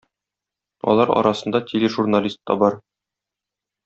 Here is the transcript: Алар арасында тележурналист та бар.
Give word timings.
Алар 0.93 1.11
арасында 1.21 1.61
тележурналист 1.73 2.41
та 2.53 2.57
бар. 2.65 2.79